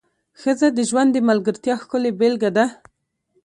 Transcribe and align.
ښځه 0.41 0.67
د 0.73 0.79
ژوند 0.89 1.09
د 1.13 1.17
ملګرتیا 1.29 1.75
ښکلې 1.81 2.11
بېلګه 2.19 2.49
ده. 2.57 2.65